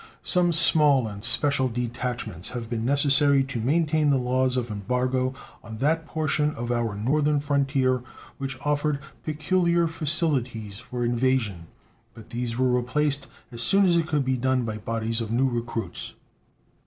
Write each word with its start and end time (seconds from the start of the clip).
Some 0.23 0.51
small 0.51 1.07
and 1.07 1.23
special 1.23 1.69
detachments 1.69 2.49
have 2.49 2.71
been 2.71 2.83
necessary 2.83 3.43
to 3.43 3.59
maintain 3.61 4.09
the 4.09 4.17
laws 4.17 4.57
of 4.57 4.71
embargo 4.71 5.35
on 5.63 5.77
that 5.77 6.07
portion 6.07 6.55
of 6.55 6.71
our 6.71 6.95
northern 6.95 7.39
frontier 7.39 8.01
which 8.39 8.57
offered 8.65 8.97
peculiar 9.23 9.87
facilities 9.87 10.77
for 10.79 11.05
evasion, 11.05 11.67
but 12.15 12.31
these 12.31 12.57
were 12.57 12.71
replaced 12.71 13.27
as 13.51 13.61
soon 13.61 13.85
as 13.85 13.95
it 13.95 14.07
could 14.07 14.25
be 14.25 14.37
done 14.37 14.65
by 14.65 14.79
bodies 14.79 15.21
of 15.21 15.31
new 15.31 15.47
recruits. 15.47 16.15